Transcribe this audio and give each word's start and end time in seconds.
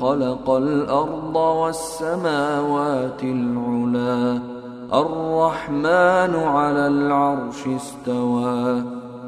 خلق 0.00 0.50
الأرض 0.50 1.36
والسماوات 1.36 3.22
العلى 3.22 4.40
الرحمن 4.92 6.34
على 6.34 6.86
العرش 6.86 7.66
استوى 7.66 8.82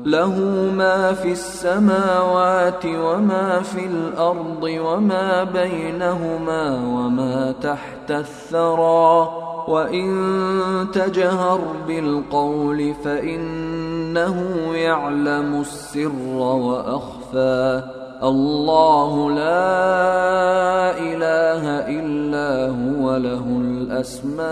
له 0.05 0.39
ما 0.77 1.12
في 1.12 1.33
السماوات 1.33 2.87
وما 2.87 3.61
في 3.62 3.87
الأرض 3.87 4.62
وما 4.62 5.45
بينهما 5.45 6.64
وما 6.84 7.55
تحت 7.62 8.11
الثرى 8.11 9.28
وان 9.69 10.87
تجهر 10.92 11.61
بالقول 11.87 12.95
فانه 13.05 14.37
يعلم 14.75 15.61
السر 15.61 16.34
واخفى 16.37 17.83
الله 18.23 19.31
لا 19.31 20.99
إله 20.99 21.65
إلا 21.99 22.71
هو 22.71 23.17
له 23.17 23.45
الأسماء 23.61 24.43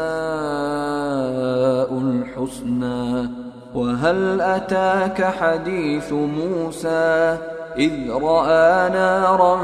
الحسنى. 1.99 3.29
وهل 3.75 4.41
أتاك 4.41 5.25
حديث 5.25 6.13
موسى؟ 6.13 7.37
إذ 7.79 8.11
رأى 8.11 8.91
نارا 8.91 9.59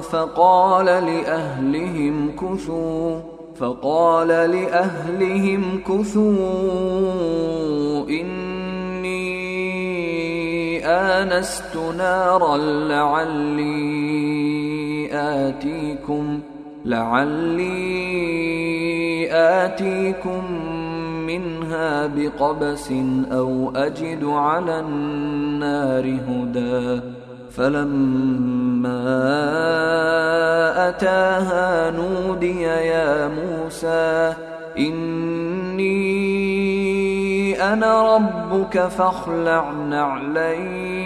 فقال 0.00 0.86
لأهلهم 0.86 2.30
كثوا 2.36 3.20
فقال 3.56 4.28
لأهلهم 4.28 5.82
كثوا 5.88 6.32
إني 8.08 8.51
آنست 10.92 11.76
نارا 11.98 12.56
لعلي 12.88 13.72
آتيكم 15.12 16.40
لعلي 16.84 18.12
آتيكم 19.32 20.42
منها 21.26 22.06
بقبس 22.06 22.92
أو 23.32 23.72
أجد 23.76 24.24
على 24.24 24.80
النار 24.80 26.04
هدى. 26.28 27.00
فلما 27.56 29.02
أتاها 30.88 31.90
نودي 31.90 32.62
يا 32.62 33.28
موسى 33.28 34.34
إني 34.78 36.31
أنا 37.62 38.14
ربك 38.14 38.78
فاخلع 38.78 39.70
نعليك. 39.70 41.02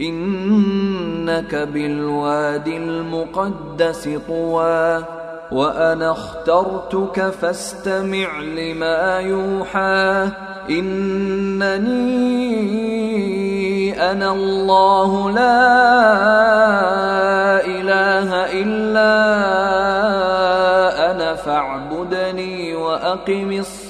إنك 0.00 1.54
بالوادي 1.54 2.76
المقدس 2.76 4.08
طوى 4.28 5.04
وأنا 5.52 6.10
اخترتك 6.10 7.30
فاستمع 7.40 8.40
لما 8.40 9.18
يوحى. 9.20 10.28
إنني 10.70 12.14
أنا 14.10 14.32
الله 14.32 15.30
لا 15.30 15.64
إله 17.66 18.30
إلا 18.62 19.14
أنا 21.10 21.34
فاعبدني 21.34 22.74
وأقم 22.74 23.52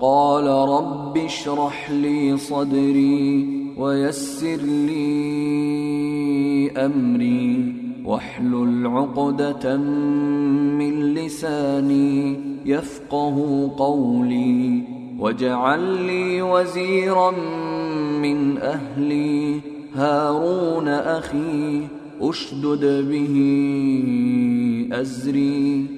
قال 0.00 0.46
رب 0.46 1.16
اشرح 1.16 1.90
لي 1.90 2.36
صدري 2.36 3.46
ويسر 3.76 4.56
لي 4.62 5.08
أمري 6.70 7.74
واحلل 8.04 8.86
عقدة 8.86 9.76
من 9.76 11.14
لساني 11.14 12.40
يفقه 12.66 13.70
قولي 13.78 14.82
واجعل 15.18 15.80
لي 15.80 16.42
وزيرا 16.42 17.30
من 18.22 18.58
أهلي 18.58 19.60
هارون 19.94 20.88
أخي 20.88 21.82
أشدد 22.20 23.08
به 23.10 23.34
أزري 24.92 25.97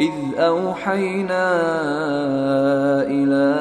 إذ 0.00 0.38
أوحينا 0.38 1.48
إلى 3.02 3.54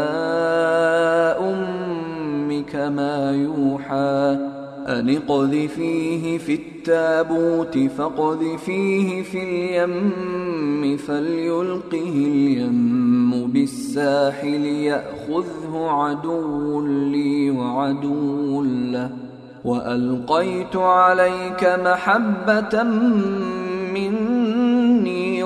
أمك 1.39 2.75
ما 2.75 3.31
يوحى 3.31 4.37
أن 4.87 5.09
اقذفيه 5.09 6.37
في 6.37 6.53
التابوت 6.53 7.77
فاقذفيه 7.77 9.23
في 9.23 9.43
اليم 9.43 10.97
فليلقه 10.97 12.09
اليم 12.27 13.47
بالساحل 13.47 14.65
يأخذه 14.65 15.87
عدو 15.89 16.81
لي 16.81 17.51
وعدو 17.51 18.63
له 18.63 19.09
وألقيت 19.65 20.75
عليك 20.75 21.63
مني 22.83 23.66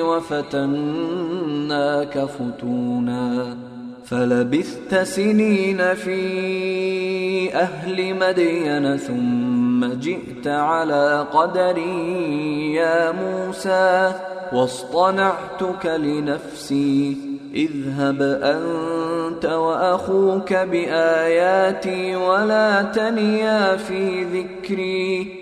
وفتناك 0.00 1.38
فتونا 2.18 3.56
فلبثت 4.04 4.94
سنين 4.94 5.94
في 5.94 7.54
أهل 7.54 8.14
مدين 8.14 8.96
ثم 8.96 9.84
جئت 9.94 10.46
على 10.46 11.26
قدري 11.32 12.74
يا 12.74 13.12
موسى 13.12 14.12
واصطنعتك 14.52 15.86
لنفسي 15.86 17.16
اذهب 17.54 18.22
أنت 18.22 19.44
وأخوك 19.44 20.52
بآياتي 20.52 22.16
ولا 22.16 22.82
تنيا 22.82 23.76
في 23.76 24.24
ذكري 24.24 25.41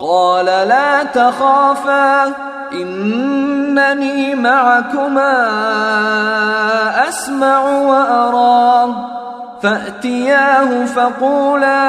قال 0.00 0.44
لا 0.44 1.02
تخافا 1.02 2.34
إنني 2.72 4.34
معكما 4.34 5.48
أسمع 7.08 7.60
وأرى. 7.60 8.94
فأتياه 9.62 10.84
فقولا 10.84 11.84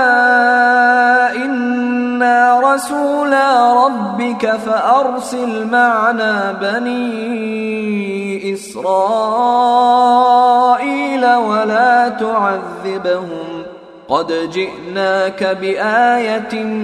إنا 1.36 2.60
رسولا 2.74 3.74
ربك 3.86 4.52
فأرسل 4.52 5.68
معنا 5.68 6.52
بني 6.62 8.54
إسرائيل 8.54 8.86
ولا 11.36 12.10
تعذبهم. 12.10 13.64
قد 14.10 14.50
جئناك 14.52 15.58
بآية 15.62 16.80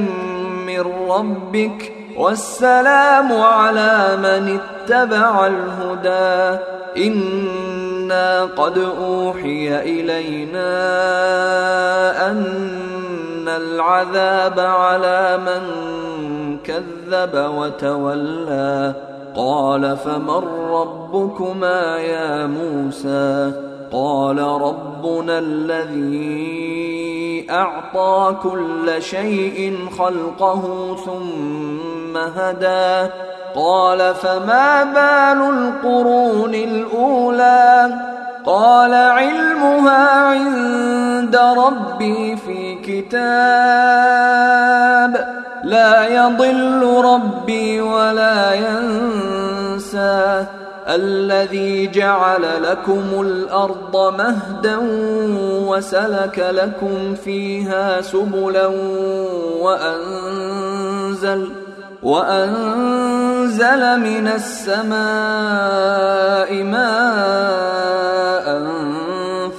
من 0.75 1.09
ربك 1.09 1.93
والسلام 2.17 3.41
على 3.41 4.17
من 4.17 4.59
اتبع 4.59 5.47
الهدى. 5.47 6.59
إنا 6.97 8.43
قد 8.43 8.77
أوحي 8.77 9.81
إلينا 9.81 10.71
أن 12.31 13.47
العذاب 13.47 14.59
على 14.59 15.37
من 15.37 15.63
كذب 16.57 17.51
وتولى. 17.57 18.93
قال 19.35 19.97
فمن 19.97 20.43
ربكما 20.71 21.97
يا 21.97 22.45
موسى؟ 22.45 23.51
قال 23.95 24.39
ربنا 24.39 25.39
الذي 25.39 26.75
أعطى 27.51 28.35
كل 28.43 29.01
شيء 29.01 29.89
خلقه 29.97 30.95
ثم 31.05 32.17
هدى. 32.17 33.09
قال 33.55 34.15
فما 34.15 34.83
بال 34.83 35.41
القرون 35.49 36.55
الأولى؟ 36.55 37.99
قال 38.45 38.93
علمها 38.93 40.21
عند 40.21 41.35
ربي 41.35 42.35
في 42.35 42.75
كتاب. 42.75 43.15
لا 45.63 46.07
يضل 46.07 47.01
ربي 47.05 47.81
ولا 47.81 48.53
ينسى. 48.53 50.45
الذي 50.87 51.87
جعل 51.87 52.63
لكم 52.63 53.21
الأرض 53.21 54.13
مهدا 54.17 54.77
وسلك 55.67 56.39
لكم 56.39 57.15
فيها 57.15 58.01
سبلا 58.01 58.67
وأنزل 59.61 61.49
وأنزل 62.03 63.99
من 63.99 64.27
السماء 64.27 64.93
ماء 66.63 68.05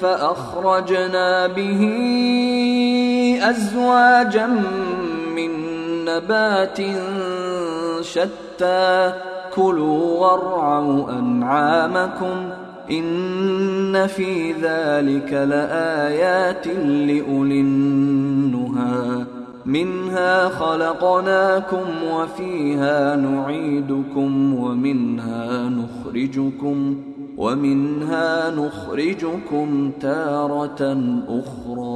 فأخرجنا 0.03 1.47
به 1.47 1.83
أزواجا 3.43 4.47
من 5.37 5.51
نبات 6.05 6.79
شتى 8.01 9.13
كلوا 9.57 10.21
وارعوا 10.21 11.19
أنعامكم 11.19 12.37
إن 12.91 14.07
في 14.07 14.53
ذلك 14.53 15.33
لآيات 15.33 16.67
لأولي 16.67 17.61
النهى. 17.61 19.25
منها 19.67 20.49
خلقناكم 20.49 21.87
وفيها 22.13 23.17
نعيدكم 23.17 24.55
ومنها 24.55 25.69
نخرجكم 25.69 26.97
ومنها 27.37 28.51
نخرجكم 28.51 29.91
تارة 30.01 30.99
أخرى. 31.29 31.96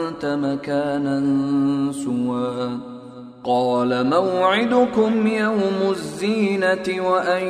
انت 0.23 0.39
مكانا 0.45 1.21
سوى. 1.91 2.77
قال 3.43 4.09
موعدكم 4.09 5.27
يوم 5.27 5.89
الزينة 5.89 7.09
وأن 7.09 7.43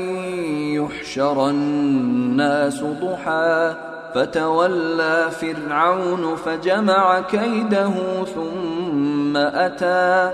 يحشر 0.73 1.49
الناس 1.49 2.83
ضحى. 2.83 3.75
فتولى 4.15 5.29
فرعون 5.31 6.35
فجمع 6.35 7.21
كيده 7.21 7.91
ثم 8.35 9.37
أتى. 9.37 10.33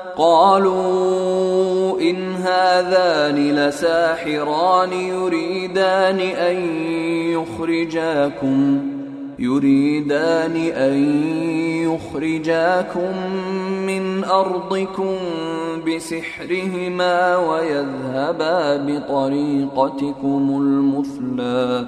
قالوا 0.17 2.01
إن 2.01 2.31
هذان 2.33 3.55
لساحران 3.55 4.93
يريدان 4.93 6.19
أن 6.19 6.55
يخرجاكم 7.31 8.81
يريدان 9.39 10.55
أن 10.55 10.97
يخرجاكم 11.89 13.11
من 13.87 14.23
أرضكم 14.23 15.15
بسحرهما 15.87 17.37
ويذهبا 17.37 18.77
بطريقتكم 18.77 20.49
المثلى. 20.61 21.87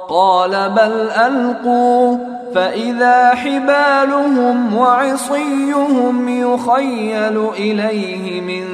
قال 0.11 0.69
بل 0.69 1.09
ألقوا 1.27 2.17
فإذا 2.55 3.29
حبالهم 3.35 4.75
وعصيهم 4.75 6.29
يخيل 6.29 7.49
إليه 7.57 8.41
من 8.41 8.67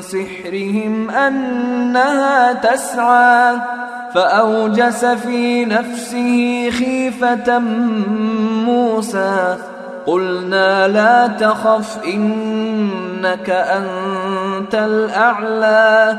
سحرهم 0.00 1.10
أنها 1.10 2.52
تسعى 2.52 3.56
فأوجس 4.14 5.04
في 5.04 5.64
نفسه 5.64 6.70
خيفة 6.70 7.58
موسى 8.66 9.56
قلنا 10.06 10.88
لا 10.88 11.26
تخف 11.26 12.04
إنك 12.04 13.50
أنت 13.50 14.74
الأعلى 14.74 16.18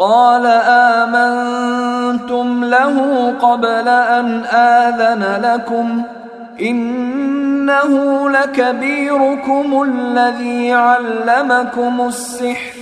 قال 0.00 0.46
آمنتم 0.96 2.64
له 2.64 2.96
قبل 3.40 3.88
أن 3.88 4.44
آذن 4.44 5.42
لكم 5.44 6.02
إنه 6.60 8.30
لكبيركم 8.30 9.82
الذي 9.82 10.72
علمكم 10.72 12.00
السحر 12.08 12.72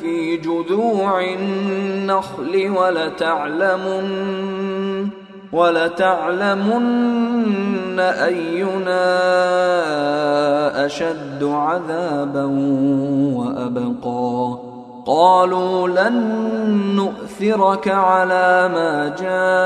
في 0.00 0.36
جذوع 0.36 1.22
النخل 1.22 2.70
ولتعلمن 2.76 4.32
ولتعلمن 5.52 6.92
أينا 8.00 8.96
أشد 10.86 11.44
عذابا 11.44 12.44
وأبقى. 13.36 14.58
قالوا 15.06 15.88
لن 15.88 16.16
نؤثرك 16.96 17.88
على 17.88 18.70
ما 18.74 19.08
جاءنا 19.20 19.58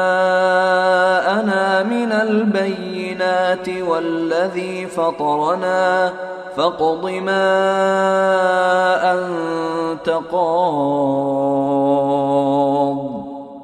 من 1.82 2.12
البينات 2.12 3.68
والذي 3.68 4.86
فطرنا. 4.86 6.12
فاقض 6.56 7.10
ما 7.10 7.52
أنت 9.12 10.10
قاض. 10.32 11.56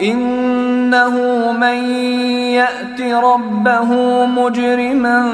إنه 0.00 1.16
من 1.52 1.90
يأت 2.54 3.00
ربه 3.00 3.90
مجرما 4.26 5.32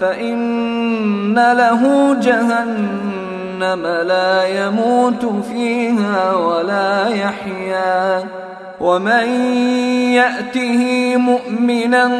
فإن 0.00 1.34
له 1.34 2.14
جهنم 2.22 3.86
لا 3.86 4.66
يموت 4.66 5.44
فيها 5.52 6.34
ولا 6.34 7.08
يحيا. 7.08 8.24
ومن 8.80 9.26
يأته 10.14 11.14
مؤمنا 11.16 12.10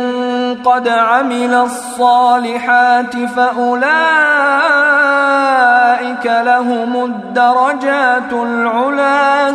قد 0.65 0.89
عمل 0.89 1.55
الصالحات 1.55 3.17
فأولئك 3.17 3.89
لهم 6.27 7.05
الدرجات 7.05 8.33
العلى 8.33 9.55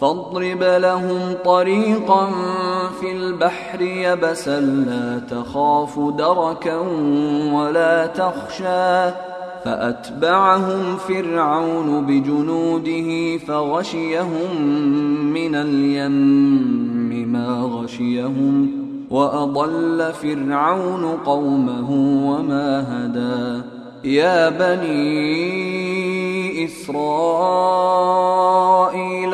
فاضرب 0.00 0.62
لهم 0.62 1.18
طريقا 1.44 2.30
في 3.00 3.12
البحر 3.12 3.80
يبسا 3.80 4.60
لا 4.60 5.18
تخاف 5.18 5.98
دركا 5.98 6.76
ولا 7.52 8.06
تخشى. 8.06 9.14
فأتبعهم 9.64 10.96
فرعون 10.96 12.06
بجنوده 12.06 13.38
فغشيهم 13.38 14.62
من 15.32 15.54
اليم 15.54 17.32
ما 17.32 17.70
غشيهم. 17.72 18.70
وأضل 19.10 20.12
فرعون 20.12 21.04
قومه 21.04 21.90
وما 22.30 22.84
هدى. 22.88 23.79
يا 24.04 24.48
بني 24.48 25.90
إسرائيل 26.64 27.00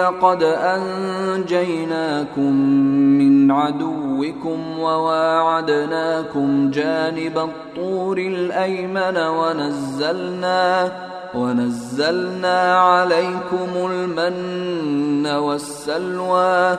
قد 0.00 0.42
أنجيناكم 0.42 2.52
من 3.18 3.50
عدوكم 3.50 4.78
وواعدناكم 4.78 6.70
جانب 6.70 7.38
الطور 7.38 8.18
الأيمن 8.18 9.18
ونزلنا 9.18 10.92
ونزلنا 11.35 12.78
عليكم 12.78 13.68
المن 13.76 15.26
والسلوى 15.26 16.78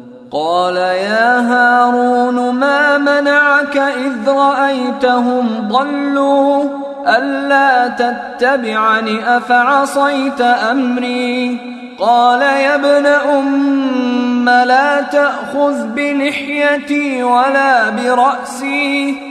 قال 0.31 0.75
يا 0.75 1.39
هارون 1.39 2.51
ما 2.55 2.97
منعك 2.97 3.77
إذ 3.77 4.29
رأيتهم 4.29 5.67
ضلوا؟ 5.67 6.63
ألا 7.07 7.87
تتبعني؟ 7.87 9.37
أفعصيت 9.37 10.41
أمري؟ 10.41 11.57
قال 11.99 12.41
يا 12.41 12.75
ابن 12.75 13.05
أم 13.05 14.49
لا 14.49 15.01
تأخذ 15.01 15.87
بلحيتي 15.87 17.23
ولا 17.23 17.89
برأسي. 17.89 19.30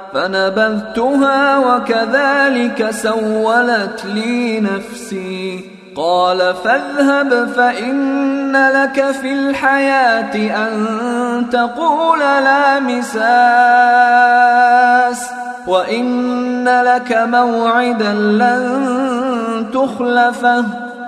فنبذتها 0.13 1.57
وكذلك 1.57 2.91
سولت 2.91 4.05
لي 4.05 4.59
نفسي. 4.59 5.65
قال 5.95 6.53
فاذهب 6.63 7.47
فإن 7.55 8.69
لك 8.69 9.11
في 9.11 9.33
الحياة 9.33 10.35
أن 10.35 11.49
تقول 11.51 12.19
لا 12.19 12.79
مساس 12.79 13.21
وإن 15.67 16.69
لك 16.69 17.17
موعدا 17.27 18.13
لن 18.13 19.65
تخلفه. 19.73 20.65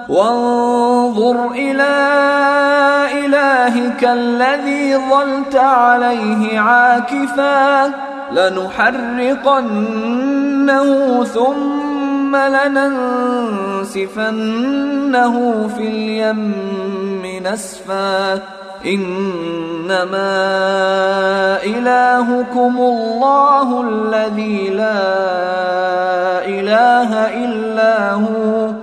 وانظر 0.10 1.52
إلى 1.52 1.94
إلهك 3.26 4.04
الذي 4.04 4.98
ظلت 4.98 5.56
عليه 5.56 6.60
عاكفاً. 6.60 8.13
لنحرقنه 8.36 9.64
ثم 11.24 12.36
لننسفنه 12.36 14.08
في 15.78 15.88
اليم 15.88 17.44
نسفا. 17.44 18.42
إنما 18.86 20.24
إلهكم 21.64 22.76
الله 22.78 23.82
الذي 23.82 24.70
لا 24.70 25.02
إله 26.46 27.10
إلا 27.46 28.12
هو. 28.12 28.83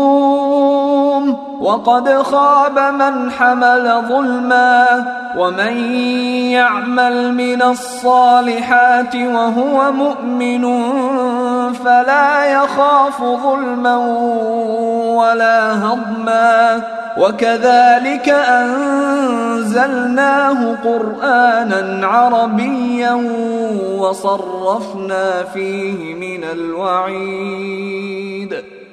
وقد 1.71 2.23
خاب 2.23 2.79
من 2.79 3.31
حمل 3.31 4.01
ظلما 4.07 5.05
ومن 5.37 5.93
يعمل 6.51 7.33
من 7.33 7.61
الصالحات 7.61 9.15
وهو 9.15 9.91
مؤمن 9.91 10.63
فلا 11.73 12.45
يخاف 12.45 13.21
ظلما 13.21 13.95
ولا 15.15 15.85
هضما 15.85 16.81
وكذلك 17.17 18.29
أنزلناه 19.09 19.95
قرآنا 20.83 22.07
عربيا 22.07 23.13
وصرفنا 23.97 25.43
فيه 25.43 26.13
من 26.15 26.43
الوعيد 26.43 27.91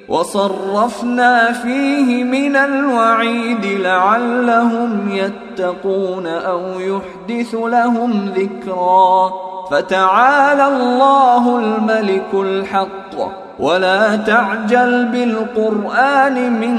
وصرفنا 0.09 1.51
فيه 1.51 2.23
من 2.23 2.55
الوعيد 2.55 3.65
لعلهم 3.65 5.09
يتقون 5.11 6.27
أو 6.27 6.61
يحدث 6.79 7.55
لهم 7.55 8.33
ذكرا. 8.35 9.33
فتعالى 9.71 10.67
الله 10.67 11.57
الملك 11.57 12.27
الحق. 12.33 13.39
ولا 13.59 14.15
تعجل 14.15 15.05
بالقرآن 15.05 16.59
من 16.59 16.77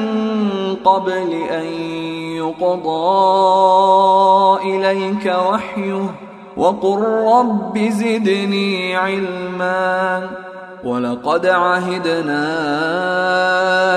قبل 0.84 1.32
أن 1.50 1.66
يقضى 2.36 3.00
إليك 4.64 5.34
وحيه. 5.50 6.14
وقل 6.56 6.98
رب 7.36 7.78
زدني 7.78 8.96
علما. 8.96 10.49
ولقد 10.84 11.46
عهدنا 11.46 12.44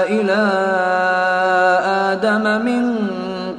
إلى 0.04 0.41
آدم 2.12 2.65
من 2.65 2.96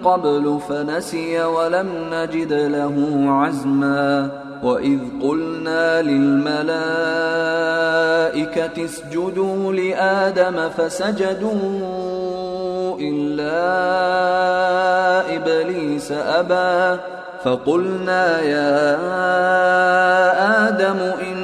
قبل 0.04 0.58
فنسي 0.68 1.44
ولم 1.44 1.88
نجد 2.12 2.52
له 2.52 2.96
عزما. 3.28 4.28
وإذ 4.62 4.98
قلنا 5.22 6.02
للملائكة 6.02 6.74
اسجدوا 8.84 9.72
لآدم 9.72 10.68
فسجدوا 10.78 11.60
إلا 13.00 13.60
إبليس 15.36 16.12
أبى. 16.12 17.00
فقلنا 17.44 18.40
يا 18.40 18.96
آدم 20.68 20.98
إن 21.22 21.43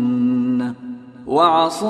وعصى 1.31 1.87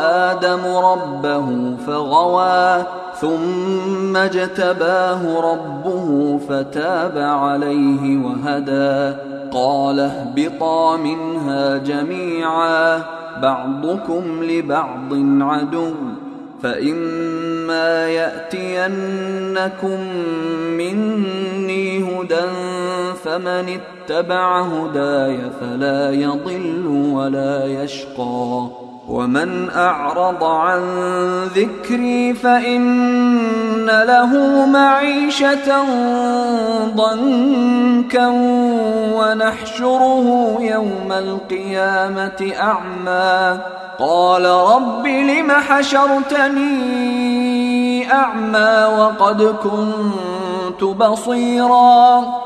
آدم 0.00 0.60
ربه 0.76 1.76
فغوى 1.86 2.82
ثم 3.20 4.16
اجتباه 4.16 5.40
ربه 5.52 6.38
فتاب 6.48 7.18
عليه 7.18 8.24
وهدى. 8.24 9.16
قال 9.52 10.00
اهبطا 10.00 10.96
منها 10.96 11.76
جميعا 11.76 13.02
بعضكم 13.42 14.22
لبعض 14.42 15.12
عدو. 15.40 15.92
فإما 16.62 18.08
يأتينكم 18.08 20.00
مني 20.76 21.98
هدى 21.98 22.46
فمن 23.24 23.78
اتبع 23.80 24.60
هداي 24.60 25.38
فلا 25.60 26.10
يضل 26.10 26.86
ولا 26.86 27.66
يشقى 27.66 28.85
ومن 29.08 29.70
أعرض 29.70 30.44
عن 30.44 30.82
ذكري 31.44 32.34
فإن 32.34 33.86
له 33.86 34.66
معيشة 34.66 35.84
ضنكا 36.96 38.28
ونحشره 39.14 40.56
يوم 40.60 41.12
القيامة 41.12 42.52
أعمى 42.60 43.60
قال 43.98 44.44
رب 44.44 45.06
لم 45.06 45.50
حشرتني 45.50 46.66
أعمى 48.12 48.86
وقد 48.98 49.42
كنت 49.42 50.84
بصيرا 50.84 52.45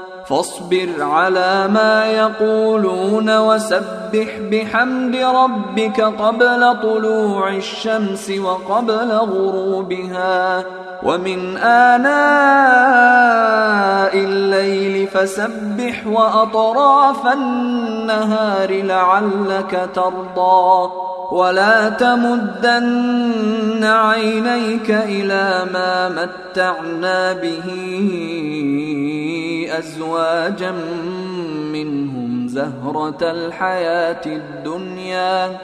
فاصبر 0.31 0.89
على 0.99 1.67
ما 1.67 2.05
يقولون 2.05 3.37
وسبح 3.37 4.39
بحمد 4.51 5.15
ربك 5.15 6.01
قبل 6.01 6.81
طلوع 6.81 7.49
الشمس 7.49 8.31
وقبل 8.39 9.11
غروبها. 9.11 10.63
ومن 11.03 11.57
آناء 11.57 12.11
الليل 14.17 15.07
فسبح 15.07 16.07
وأطراف 16.07 17.27
النهار 17.27 18.83
لعلك 18.83 19.89
ترضى. 19.95 20.91
ولا 21.31 21.89
تمدن 21.89 23.83
عينيك 23.83 24.91
إلى 24.91 25.65
ما 25.73 26.09
متعنا 26.09 27.33
به. 27.33 27.71
أزواجا 29.79 30.71
منهم 31.73 32.47
زهرة 32.47 33.17
الحياة 33.21 34.21
الدنيا 34.25 35.59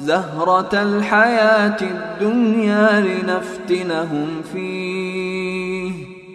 زهرة 0.00 0.82
الحياة 0.82 1.76
الدنيا 1.80 3.00
لنفتنهم 3.00 4.42
فيه. 4.52 5.92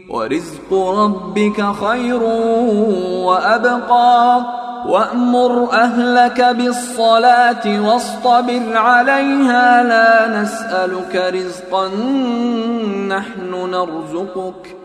ورزق 0.10 0.74
ربك 0.74 1.66
خير 1.74 2.24
وأبقى. 3.24 4.46
وأمر 4.88 5.72
أهلك 5.74 6.42
بالصلاة 6.42 7.82
واصطبر 7.90 8.78
عليها. 8.78 9.84
لا 9.84 10.42
نسألك 10.42 11.16
رزقا 11.16 11.88
نحن 13.08 13.72
نرزقك. 13.72 14.85